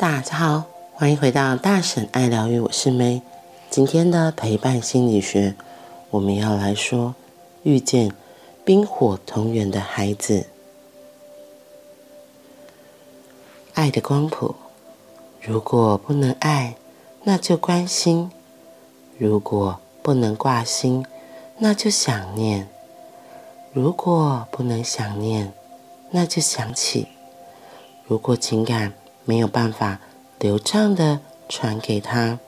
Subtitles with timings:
[0.00, 3.20] 大家好，欢迎回到大婶爱疗愈，我是 May。
[3.68, 5.54] 今天的陪伴心理学，
[6.08, 7.14] 我们要来说
[7.64, 8.10] 遇见
[8.64, 10.46] 冰火同源的孩子。
[13.74, 14.54] 爱的光谱，
[15.42, 16.76] 如果不能爱，
[17.24, 18.30] 那就关心；
[19.18, 21.04] 如果不能挂心，
[21.58, 22.64] 那就想念；
[23.74, 25.52] 如果不能想念，
[26.12, 27.08] 那就想起。
[28.06, 28.94] 如果情感
[29.30, 30.00] 没有办法
[30.40, 32.40] 流畅的传给他，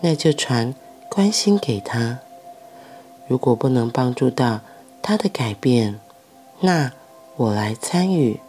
[0.00, 0.74] 那就传
[1.10, 2.20] 关心给他。
[3.28, 4.60] 如果不能帮助到
[5.02, 6.00] 他的改变，
[6.60, 6.92] 那
[7.36, 8.40] 我来参与。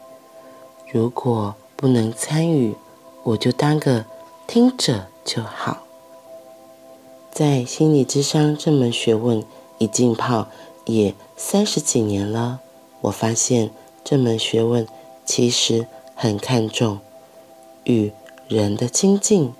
[0.90, 2.78] 如果不能参与，
[3.24, 4.06] 我就当个
[4.48, 5.84] 听者就好。
[7.34, 9.44] 在心理智商这门学问
[9.78, 10.48] 一浸泡
[10.86, 12.62] 也三十几年了，
[13.02, 13.72] 我发现
[14.06, 14.88] 这门学问
[15.26, 15.86] 其实
[16.16, 17.00] 很看重。
[17.84, 18.12] 与
[18.48, 19.54] 人的亲近，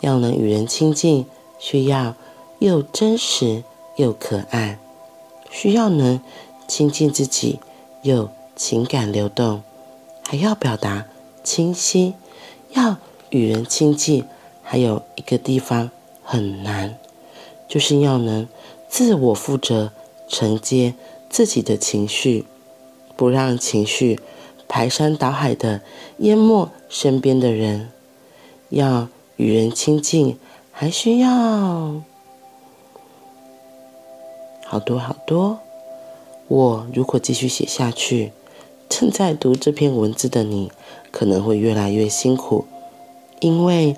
[0.00, 1.26] 要能与人亲近，
[1.58, 2.14] 需要
[2.58, 3.64] 又真实
[3.96, 4.78] 又可爱，
[5.50, 6.20] 需要能
[6.68, 7.58] 亲近自己
[8.02, 9.62] 又情感流动，
[10.22, 11.06] 还要表达
[11.42, 12.14] 清晰。
[12.70, 12.96] 要
[13.30, 14.24] 与人亲近，
[14.62, 15.90] 还有一个地方
[16.22, 16.98] 很难，
[17.68, 18.46] 就是要能
[18.88, 19.90] 自我负责
[20.28, 20.94] 承接
[21.28, 22.46] 自己的情绪，
[23.16, 24.20] 不让情绪
[24.68, 25.80] 排山倒海的
[26.18, 26.70] 淹没。
[26.92, 27.90] 身边的人
[28.68, 30.38] 要与人亲近，
[30.70, 32.02] 还需要
[34.66, 35.58] 好多好多。
[36.48, 38.32] 我如果继续写下去，
[38.90, 40.70] 正在读这篇文字的你
[41.10, 42.66] 可能会越来越辛苦，
[43.40, 43.96] 因为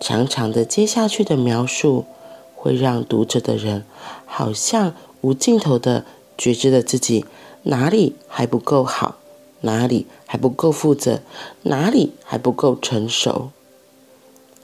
[0.00, 2.06] 长长的接下去的描述
[2.56, 3.84] 会让读者的人
[4.26, 6.04] 好像无尽头的
[6.36, 7.24] 觉知了自己
[7.62, 9.18] 哪里还不够好。
[9.62, 11.20] 哪里还不够负责？
[11.62, 13.50] 哪里还不够成熟？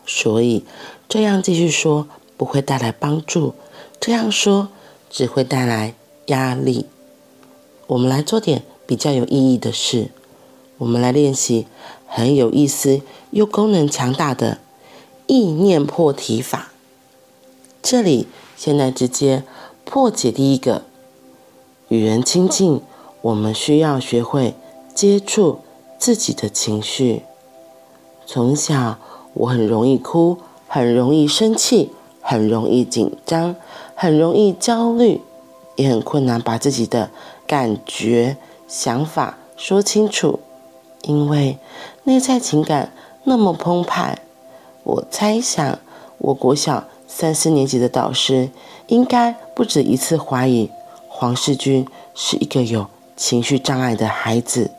[0.07, 0.65] 所以
[1.09, 3.55] 这样继续说不会带来帮助，
[4.01, 4.69] 这样说
[5.11, 5.95] 只会带来
[6.27, 6.87] 压力。
[7.87, 10.11] 我们来做点比较有意义的事，
[10.79, 11.67] 我们来练习
[12.07, 14.59] 很有意思又功能强大的
[15.27, 16.73] 意念破题法。
[17.83, 18.27] 这里
[18.57, 19.45] 现在直接
[19.85, 20.83] 破解第一个，
[21.89, 22.81] 与人亲近，
[23.23, 24.55] 我们需要学会。
[24.99, 25.61] 接触
[25.97, 27.23] 自己的情绪。
[28.27, 28.99] 从小
[29.33, 33.55] 我很容易哭，很容易生气，很容易紧张，
[33.95, 35.21] 很容易焦虑，
[35.77, 37.11] 也很困难把自己的
[37.47, 40.41] 感觉、想法说清楚，
[41.03, 41.59] 因为
[42.03, 42.91] 内在情感
[43.23, 44.19] 那么澎湃。
[44.83, 45.79] 我猜想，
[46.19, 48.51] 我国小三四年级的导师
[48.89, 50.69] 应该不止一次怀疑
[51.07, 51.87] 黄世军
[52.17, 54.73] 是一个有情绪障碍的孩子。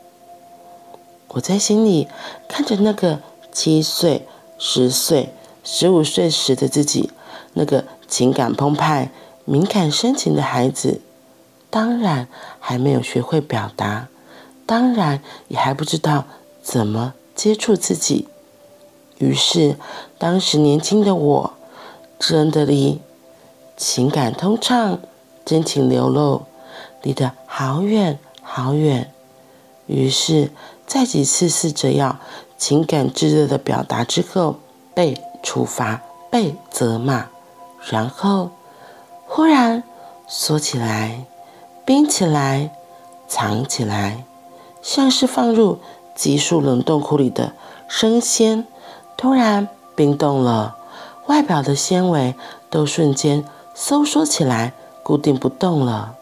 [1.32, 2.08] 我在心里
[2.48, 3.20] 看着那个
[3.52, 4.26] 七岁、
[4.58, 5.32] 十岁、
[5.62, 7.10] 十五岁时的自己，
[7.52, 9.12] 那个情感澎湃、
[9.44, 11.00] 敏感深情的孩子，
[11.70, 12.26] 当然
[12.58, 14.08] 还没有学会表达，
[14.66, 16.24] 当然也还不知道
[16.62, 18.26] 怎么接触自己。
[19.18, 19.76] 于是，
[20.18, 21.54] 当时年轻的我，
[22.18, 23.00] 真的离
[23.76, 24.98] 情感通畅、
[25.44, 26.42] 真情流露，
[27.02, 29.12] 离得好远好远。
[29.86, 30.50] 于是。
[30.90, 32.18] 在几次试着要
[32.58, 34.56] 情感炙热的表达之后，
[34.92, 36.02] 被处罚、
[36.32, 37.26] 被责骂，
[37.88, 38.50] 然后
[39.24, 39.84] 忽然
[40.26, 41.26] 缩起来、
[41.84, 42.72] 冰起来、
[43.28, 44.24] 藏起来，
[44.82, 45.78] 像是放入
[46.16, 47.52] 急速冷冻库里的
[47.86, 48.66] 生鲜，
[49.16, 50.76] 突然冰冻了，
[51.28, 52.34] 外表的纤维
[52.68, 53.44] 都瞬间
[53.76, 54.72] 收缩起来，
[55.04, 56.16] 固定不动了。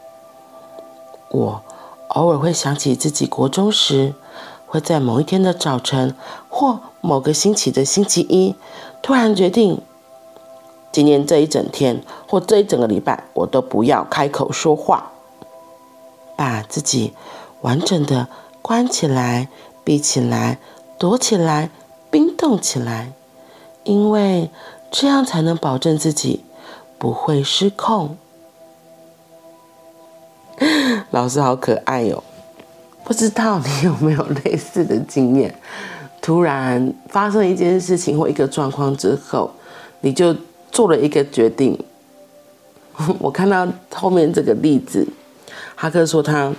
[1.31, 1.63] 我
[2.09, 4.13] 偶尔会想起自己国中时。
[4.69, 6.15] 会在某一天的早晨，
[6.49, 8.55] 或某个星期的星期一，
[9.03, 9.81] 突然决定，
[10.93, 15.11] 今天这一整天或这一整个礼拜，我都不要开口说话，
[16.37, 17.15] 把自己
[17.63, 18.29] 完整的
[18.61, 19.49] 关起来、
[19.83, 20.59] 闭起来、
[20.99, 21.71] 躲起来、
[22.11, 23.13] 冰冻起来，
[23.85, 24.51] 因为
[24.91, 26.45] 这样才能保证自己
[26.99, 28.19] 不会失控。
[31.11, 32.25] 老师好可爱哟、哦。
[33.09, 35.55] 不知道你有没有类似的经验？
[36.21, 39.51] 突然发生一件事情或一个状况之后，
[40.03, 40.37] 你就
[40.71, 41.83] 做了一个决定。
[43.19, 45.09] 我看到后面这个例子，
[45.75, 46.55] 哈克说他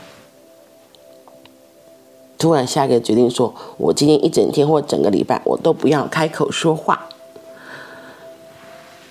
[2.40, 7.06] 突然下一个决定说，说我今天一整天或整个礼拜我都不要开口说话。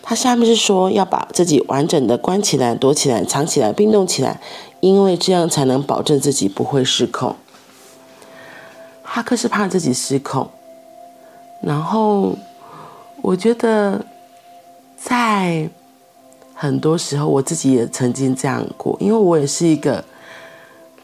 [0.03, 4.41] 他下面是说要把自己完整的关起来、躲起来、藏起来、冰冻起来。
[4.81, 7.37] 因为这样才能保证自己不会失控。
[9.03, 10.49] 哈克是怕自己失控，
[11.63, 12.37] 然后
[13.23, 14.05] 我觉得
[14.97, 15.69] 在
[16.55, 20.05] 很多时候，我自己也曾经这样过，因为我也是一个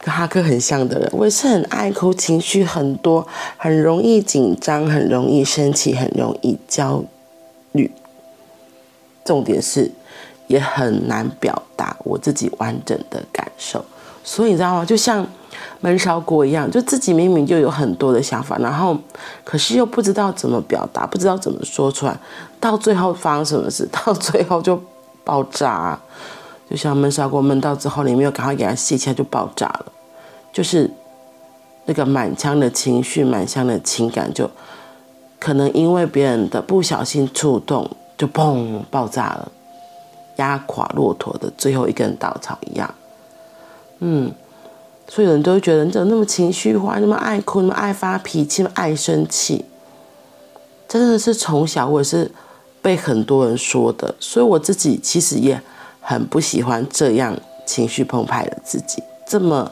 [0.00, 3.26] 跟哈克很像的人，我也是很爱哭，情绪很多，
[3.56, 7.02] 很容易紧张，很容易生气，很容易焦
[7.72, 7.90] 虑。
[9.24, 9.90] 重点是，
[10.46, 13.84] 也很难表达我自己完整的感受，
[14.22, 14.84] 所以你知道吗？
[14.84, 15.26] 就像
[15.80, 18.96] 闷烧锅一样，就自己明明就有很多的想法，然后
[19.44, 22.16] 可是又不知道怎么表达，不知道怎么说出来，
[22.60, 24.80] 到最后发生什么事， 到最后就
[25.24, 25.98] 爆炸，
[26.68, 29.86] 就像闷烧锅闷到之后，你没有赶快给它卸起来，就爆炸了，
[30.52, 30.90] 就是
[31.86, 34.50] 那个满腔的情绪、满腔的情感，就
[35.38, 39.52] 可能因为别人的不小心触动，就砰爆炸了。
[40.36, 42.92] 压垮骆驼的最后一根稻草一样，
[44.00, 44.32] 嗯，
[45.08, 49.64] 所以有人都会觉得你怎么那么情绪化，那么爱哭，那么爱发脾气，那么爱生气。
[50.88, 52.30] 真的是从小我也是
[52.82, 55.60] 被很多人说的，所以我自己其实也
[56.00, 59.70] 很不喜欢这样情绪澎湃的自己，这么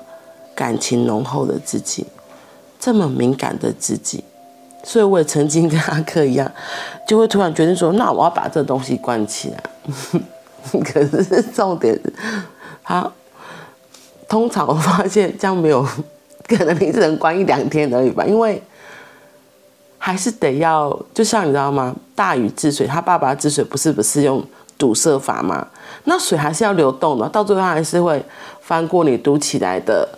[0.55, 2.07] 感情浓厚的自己，
[2.81, 4.25] 这么敏感的自己。
[4.85, 6.51] 所以我也曾经跟阿克一样，
[7.07, 9.63] 就会突然决定说，那我要把这东西关起来。
[10.85, 12.13] 可是重点是，
[12.83, 13.11] 他
[14.29, 15.87] 通常我发现这样没有，
[16.47, 18.63] 可能你只能关一两天而已吧，因为
[19.99, 21.95] 还是得要，就像你知道吗？
[22.15, 24.43] 大禹治水，他爸爸治水不是不是用
[24.79, 25.67] 堵塞法吗？
[26.05, 28.25] 那水还是要流动的，到最后还是会
[28.61, 30.09] 翻过你堵起来的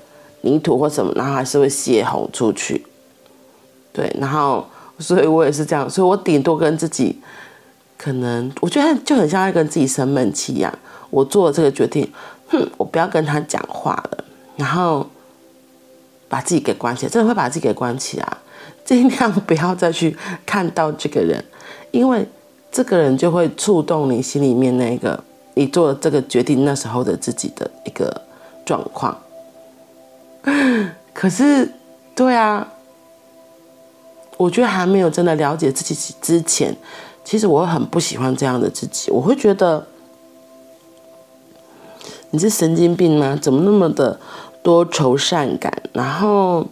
[0.43, 2.87] 泥土或什么，然后还是会泄洪出去。
[3.93, 4.67] 对，然后
[4.99, 7.21] 所以我也是这样，所以我顶多跟自己。
[7.97, 10.73] 可能我觉得就很像在跟自己生闷气一样。
[11.11, 12.13] 我做了这个决定，
[12.49, 14.25] 哼，我不要跟他讲话了，
[14.57, 15.09] 然后
[16.29, 18.37] 把自己给关起来，真的会把自己给关起来，
[18.85, 21.45] 尽量不要再去看到这个人，
[21.93, 22.29] 因为
[22.73, 25.23] 这个人就会触动你心里面那个
[25.55, 28.23] 你做了这个决定那时候的自己的一个
[28.67, 29.17] 状况。
[31.13, 31.71] 可是，
[32.17, 32.67] 对啊，
[34.37, 36.77] 我觉得还没有真的了解自己之前。
[37.25, 39.87] 其实我很不喜欢这样的自己，我会觉得
[42.31, 43.39] 你是神经病吗？
[43.41, 44.21] 怎么那么的
[44.63, 45.73] 多愁善感？
[45.93, 46.67] 然后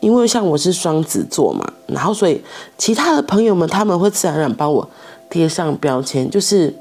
[0.00, 2.44] 因为像我是双子座嘛，然后所以
[2.76, 4.88] 其他的朋友们他们会自然而然帮我
[5.30, 6.74] 贴上标签，就是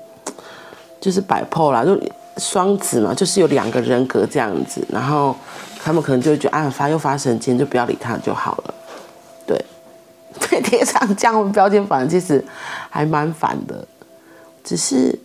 [1.00, 1.98] 就是 bipolar，就
[2.38, 5.36] 双子嘛，就是有两个人格这样子，然后
[5.82, 8.74] 他们可能就会觉得啊发又发神经，就不要理他就好了。
[10.50, 12.44] 被贴上这样的标签，反正其实
[12.90, 13.88] 还蛮烦的。
[14.64, 15.18] 只是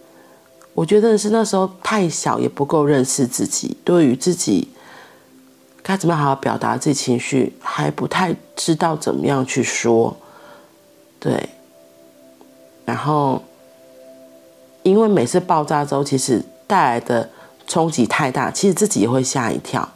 [0.75, 4.69] 我觉得是那时候太小，也不够认识自己，对于自己
[5.83, 10.17] 该怎么好好表达自己情绪，还不太知道怎么样去说。
[11.21, 11.49] 对，
[12.85, 13.43] 然后
[14.83, 17.29] 因为每次爆炸之后，其实带来的
[17.67, 19.89] 冲击太大，其实自己也会吓一跳。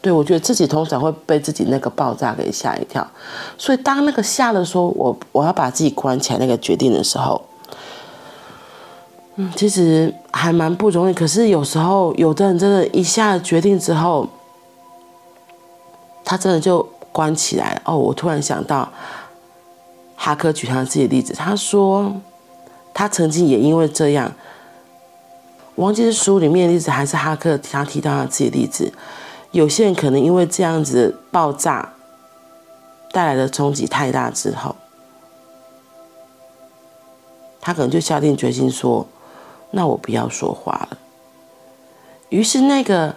[0.00, 3.04] 对，我觉得自己通常会被自己那个爆炸给吓一跳，
[3.56, 7.42] 所以当那个下了说我我要把自己关起来那个决定的时候，
[9.34, 11.12] 嗯，其实还蛮不容易。
[11.12, 14.28] 可是有时候有的人真的，一下决定之后，
[16.24, 17.82] 他真的就关起来。
[17.84, 18.88] 哦，我突然想到，
[20.14, 22.14] 哈克举他自己的例子，他说
[22.94, 24.32] 他曾经也因为这样，
[25.74, 28.92] 忘记是书里面的例子还是哈克他提到他自己的例子。
[29.50, 31.94] 有些人可能因为这样子爆炸
[33.12, 34.76] 带来的冲击太大之后，
[37.60, 39.06] 他可能就下定决心说
[39.72, 40.98] ：“那我不要说话了。”
[42.28, 43.16] 于是那个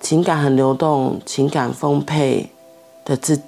[0.00, 2.50] 情感很流动、情感丰沛
[3.06, 3.40] 的自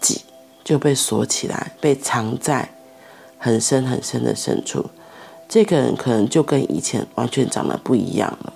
[0.00, 0.22] 己
[0.62, 2.72] 就被锁起来，被藏在
[3.36, 4.86] 很深很深的深处。
[5.48, 8.52] 这个人可能就跟以前完全长得不一样了。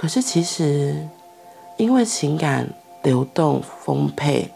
[0.00, 1.08] 可是，其实，
[1.76, 2.68] 因为情感
[3.02, 4.48] 流动丰沛，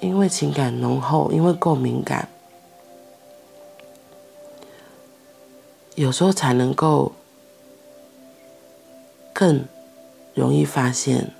[0.00, 2.28] 因为情感浓厚，因为够敏感，
[5.94, 7.12] 有时候才能够
[9.32, 9.64] 更
[10.34, 11.30] 容易发现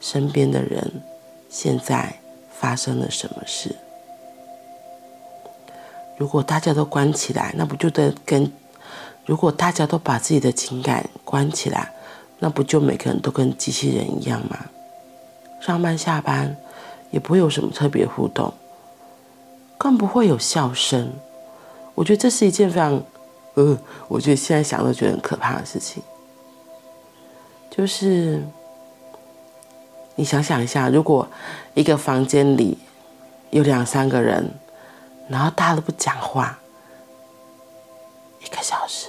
[0.00, 1.00] 身边的人
[1.48, 2.18] 现在
[2.50, 3.76] 发生了什么事。
[6.16, 8.52] 如果大家都关起来，那不就得跟？
[9.24, 11.92] 如果大家都把自己的情感关起来，
[12.38, 14.66] 那不就每个人都跟机器人一样吗？
[15.60, 16.56] 上班下班
[17.10, 18.52] 也不会有什么特别互动，
[19.78, 21.12] 更不会有笑声。
[21.94, 23.00] 我觉得这是一件非常……
[23.54, 26.02] 呃，我觉得现在想都觉得很可怕的事情。
[27.70, 28.42] 就是
[30.16, 31.28] 你想想一下，如果
[31.74, 32.78] 一个房间里
[33.50, 34.50] 有两三个人，
[35.28, 36.58] 然后大家都不讲话，
[38.44, 39.08] 一个小时、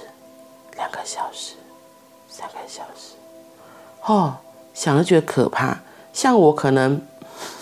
[0.94, 1.54] 个小时、
[2.28, 3.14] 三个小时，
[4.06, 4.36] 哦，
[4.72, 5.80] 想着觉得可怕。
[6.12, 7.02] 像我可能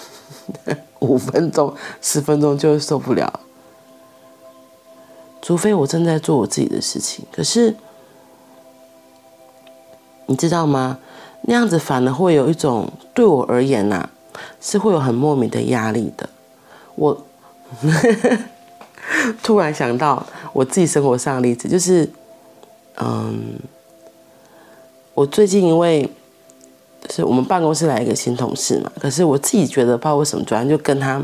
[1.01, 3.41] 五分钟、十分钟就受不了，
[5.41, 7.25] 除非我正在做我自己的事情。
[7.33, 7.75] 可是
[10.27, 10.99] 你知道吗？
[11.45, 14.11] 那样子反而会有一种对我而言呐、啊，
[14.61, 16.29] 是会有很莫名的压力的。
[16.95, 17.25] 我
[19.43, 22.09] 突然想到我自己生活上的例子，就是，
[23.01, 23.59] 嗯，
[25.15, 26.09] 我最近因为
[27.11, 31.23] 是我们办公室来一个新同事嘛，可是我自己觉得不知道为什么，突然就跟他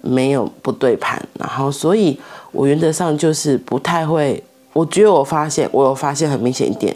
[0.00, 2.18] 没有不对盘，然后所以
[2.52, 4.42] 我原则上就是不太会。
[4.72, 6.92] 我觉得我发现，我有发现很明显一点，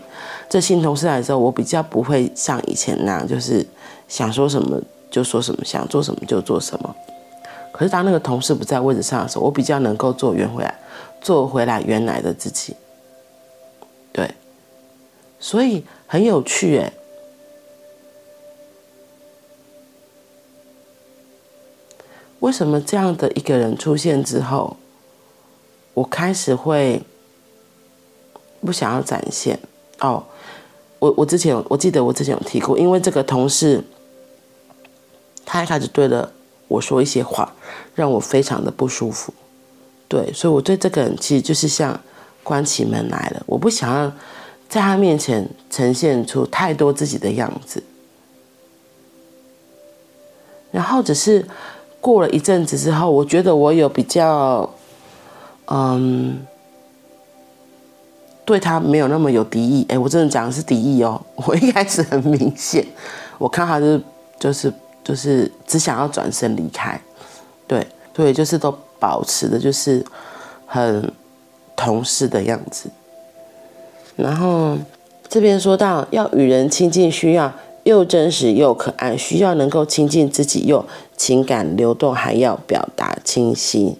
[0.51, 3.65] 这新同事来的时候，我比较不会像以前那样，就是
[4.09, 6.93] 想说什么就说什么，想做什么就做什么。
[7.71, 10.75] 可是当那个同事不在位置上的时候，我比较能够做原回来，
[11.21, 12.75] 做回来原来的自己。
[14.19, 14.35] 对，
[15.39, 16.93] 所以很有趣诶。
[22.41, 24.77] 为什么这样的一个人出现之后，
[25.95, 27.01] 我开始会。
[28.61, 29.57] 不想要展现
[30.01, 30.25] 哦，
[30.99, 33.85] 我我之前我记得我之前有提过，因为这个同事，
[35.47, 36.33] 他一开始对着
[36.67, 37.55] 我说一些话，
[37.95, 39.33] 让我非常的不舒服，
[40.09, 42.01] 对，所以我对这个人其实就是像
[42.49, 44.11] 关起门来了，我不想要
[44.71, 47.83] 在他面前呈现出太多自己的样子，
[50.73, 51.47] 然后只是
[52.01, 54.71] 过了一阵子之后，我觉得我有比较，
[55.67, 56.47] 嗯。
[58.49, 61.21] 对他没有那么有敌意，哎，我真的讲的是敌意哦。
[61.37, 62.83] 我一开始很明显，
[63.37, 64.03] 我看他就是
[64.41, 64.73] 就是
[65.05, 66.99] 就是只想要转身离开，
[67.67, 70.03] 对对，就是都保持的就是
[70.65, 71.13] 很
[71.79, 72.91] 同事的样子。
[74.17, 74.77] 然后
[75.29, 77.55] 这边说到要与人亲近，需要
[77.85, 80.85] 又真实又可爱，需要能够亲近自己，又
[81.17, 83.97] 情感流动，还要表达清晰。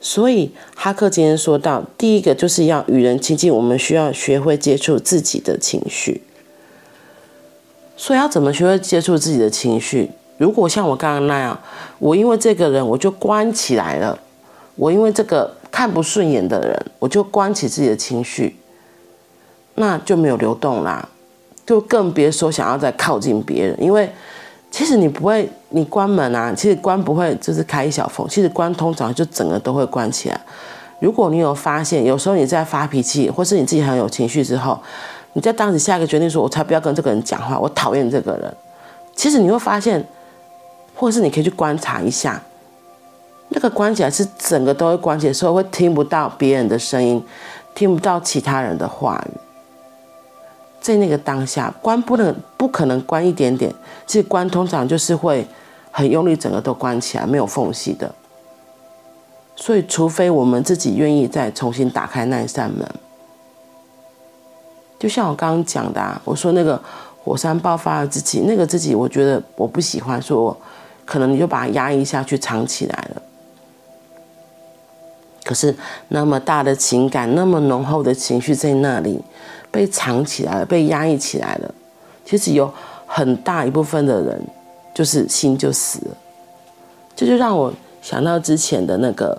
[0.00, 6.22] 所以哈克今天说到，第一个就是要与人亲近，我们需要学会接触自己的情绪。
[7.96, 10.10] 所以要怎么学会接触自己的情绪？
[10.36, 11.58] 如果像我刚刚那样，
[11.98, 14.16] 我因为这个人我就关起来了，
[14.76, 18.56] 我因为这个看不顺眼的人，我就关起自己的情绪，
[19.74, 21.08] 那就没有流动啦，
[21.66, 24.10] 就更别说想要再靠近别人，因为。
[24.70, 28.28] 其实你不会，你关门啊，其实关不会，就是开一小缝。
[28.28, 30.38] 其实关通常就整个都会关起来。
[31.00, 34.78] 如果你有发现，有时候你在发脾气，或是你自己很有情绪之后，
[35.32, 38.54] 你在当时下一个决定说，我才不要跟这个人讲话，我讨厌这个人。
[39.16, 40.06] 其实你会发现，
[40.94, 42.42] 或是你可以去观察一下，
[43.50, 47.24] 那个关起来是整个都会关起来，所以会听不到别人的声音，
[47.74, 49.38] 听不到其他人的话语。
[50.80, 53.74] 在那个当下，关不能不可能关一点点，
[54.06, 55.46] 其实关通常就是会
[55.90, 58.14] 很用力，整个都关起来，没有缝隙的。
[59.56, 62.88] 所以，除非我们自己愿意再重新打开那一扇门，
[64.98, 66.80] 就像我刚刚讲的啊，我说那个
[67.24, 70.56] 火山爆发的自己，那个自己，我觉得我不喜欢，说
[71.04, 73.22] 可能你就把它压抑下去，藏起来了。
[75.48, 75.74] 可是
[76.08, 79.18] 那么大的情感，那么浓厚的情绪在那里。
[79.70, 81.74] 被藏起来了，被压抑起来了。
[82.24, 82.72] 其实有
[83.06, 84.42] 很大一部分的人，
[84.94, 86.16] 就是心就死了。
[87.14, 89.38] 这就让我想到之前的那个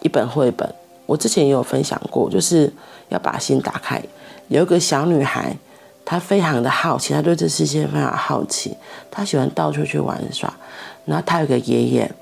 [0.00, 0.68] 一本绘本，
[1.06, 2.72] 我之前也有分享过，就是
[3.08, 4.02] 要把心打开。
[4.48, 5.56] 有一个小女孩，
[6.04, 8.76] 她非常的好奇，她对这世界非常好奇，
[9.12, 10.52] 她喜欢到处去玩耍。
[11.04, 12.12] 然后她有个爷爷，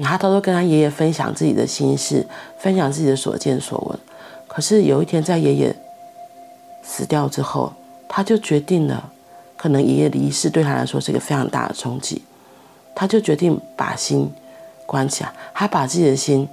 [0.00, 2.26] 然后她都跟他爷爷分享自己的心事，
[2.58, 3.98] 分享自己的所见所闻。
[4.48, 5.76] 可是有一天，在爷爷
[6.82, 7.72] 死掉之后，
[8.08, 9.12] 他就决定了，
[9.56, 12.22] 可能爷爷离世对他来说是一个非常大的冲击，
[12.94, 14.28] 他就决定把心
[14.86, 16.48] 关起来，他把自己的心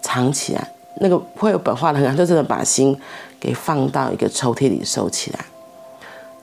[0.00, 0.68] 藏起来。
[1.00, 2.98] 那个会有本画的人，就真的把心
[3.40, 5.44] 给放到一个抽屉里收起来。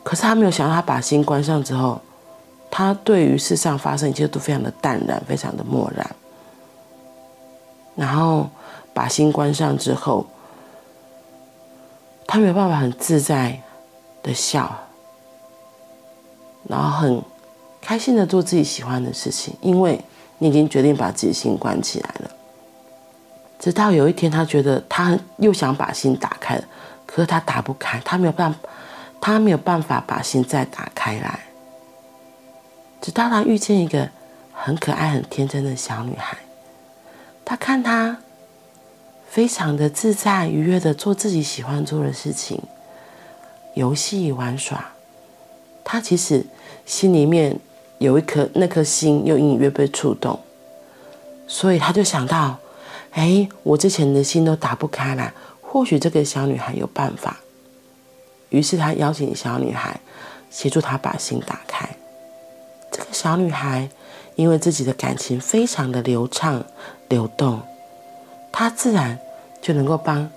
[0.04, 2.02] 可是他没有想到，他把心关上之后，
[2.70, 6.06] 他对于世上发生一切都非常的淡然，非常的漠然。
[7.96, 8.50] 然后
[8.94, 10.26] 把心关上之后。
[12.28, 13.60] 他没有办法很自在
[14.24, 14.74] 的笑，
[16.64, 17.22] 然后很
[17.82, 20.00] 开心的做自己喜欢的事情，因为
[20.38, 22.32] 你已经决定把自己心关起来了。
[23.60, 26.64] 直到有一天，他觉得他又想把心打开了，
[27.06, 28.60] 可是他打不开，他没有办法，
[29.20, 31.38] 他没有办法把心再打开来。
[33.02, 34.10] 直到他遇见一个
[34.54, 36.38] 很可爱、很天真的小女孩。
[37.52, 38.18] 他看她
[39.30, 42.62] 非常的自在、愉悦的做自己喜欢做的事情，
[43.74, 44.94] 游戏玩耍。
[45.84, 46.46] 他其实
[46.86, 47.60] 心里面
[47.98, 50.40] 有一颗那颗心，又隐隐约被触动，
[51.46, 52.58] 所以他就想到：
[53.12, 57.42] 哎，我之前的心都打不开来，或许这个小女孩有办法。
[58.48, 60.00] 于是他邀请小女孩
[60.50, 61.90] 协助他把心打开。
[62.90, 63.90] 这个小女孩
[64.36, 66.66] 因为自己的感情非常的流畅
[67.10, 67.62] 流动，
[68.52, 69.20] 他自然
[69.62, 70.30] 就能够帮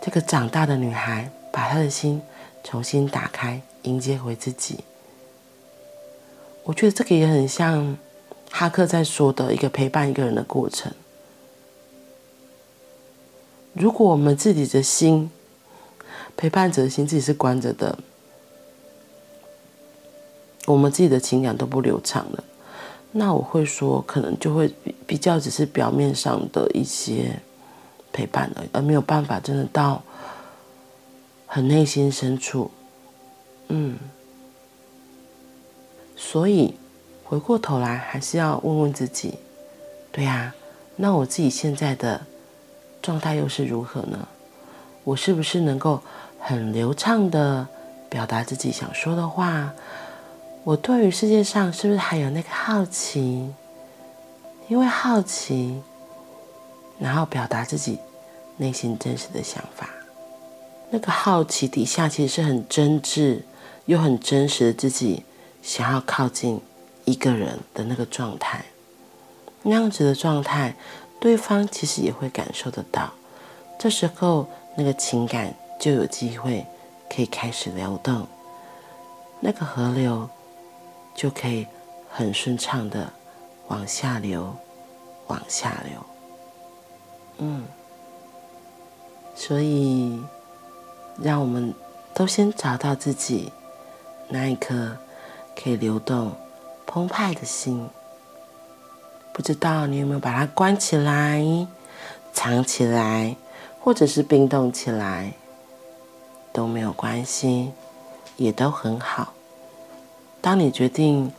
[0.00, 2.20] 这个长大的女孩把她的心
[2.62, 4.80] 重新打开，迎接回自己。
[6.64, 7.96] 我觉得这个也很像
[8.50, 10.92] 哈克在说的一个陪伴一个人的过程。
[13.74, 15.30] 如果我们自己的心
[16.36, 17.98] 陪伴者的心自己是关着的，
[20.66, 22.44] 我们自己的情感都不流畅了，
[23.16, 24.74] 那我会说，可能就会
[25.06, 27.38] 比较只是表面上的一些
[28.12, 30.02] 陪伴而已，而没有办法真的到
[31.46, 32.72] 很内心深处，
[33.68, 33.96] 嗯。
[36.16, 36.74] 所以，
[37.22, 39.34] 回过头来还是要问问自己，
[40.10, 40.52] 对呀，
[40.96, 42.20] 那我自己现在的
[43.00, 44.26] 状态又是如何呢？
[45.04, 46.02] 我是不是能够
[46.40, 47.68] 很流畅的
[48.08, 49.72] 表达自己想说的话？
[50.64, 53.52] 我对于世界上是不是还有那个好奇？
[54.68, 55.80] 因为好奇，
[56.98, 57.98] 然后表达自己
[58.56, 59.88] 内心真实的想法。
[60.90, 63.42] 那个好奇底下其实是很真挚
[63.84, 65.22] 又很真实的自己。
[65.62, 66.60] 想要靠近
[67.06, 68.62] 一个人的那个状态，
[69.62, 70.76] 那样子的状态，
[71.18, 73.10] 对方其实也会感受得到。
[73.78, 76.66] 这时候，那个情感就有机会
[77.08, 78.26] 可以开始流动，
[79.40, 80.28] 那个河流
[81.14, 81.66] 就可以
[82.10, 83.12] 很顺畅的
[83.68, 84.54] 往下流，
[85.28, 86.04] 往下流。
[87.38, 87.64] 嗯，
[89.34, 90.22] 所以，
[91.20, 91.72] 让我们
[92.12, 93.52] 都先找到自己
[94.28, 94.96] 那一颗。
[95.56, 96.32] 可以流动、
[96.84, 97.88] 澎湃的心，
[99.32, 101.46] 不知道你有没有把它关起来、
[102.32, 103.36] 藏起来，
[103.78, 105.32] 或者是冰冻起来，
[106.52, 107.70] 都没有关系，
[108.36, 109.33] 也都很好。
[110.44, 111.32] 当你决定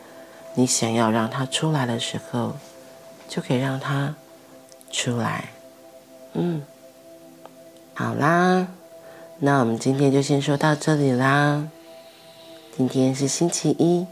[0.55, 2.55] 你想要让它出来的时候，
[3.29, 4.15] 就可以让它
[4.89, 5.49] 出来。
[6.33, 6.63] 嗯，
[7.93, 8.67] 好啦，
[9.37, 11.67] 那我们今天就先说到这里啦。
[12.75, 14.07] 今天是星期一，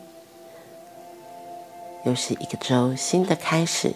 [2.06, 3.95] 又是一个周新的开始，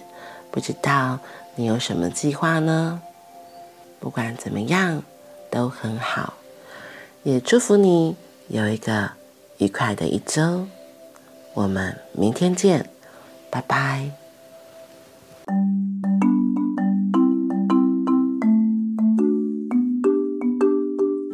[0.50, 1.20] 不知道
[1.54, 3.00] 你有什么计划呢？
[4.00, 5.04] 不管怎么样，
[5.52, 6.34] 都很好，
[7.22, 8.16] 也祝福你
[8.48, 9.12] 有一个
[9.60, 10.68] 愉快的一周。
[11.58, 12.88] 我们明天见，
[13.50, 14.27] 拜拜。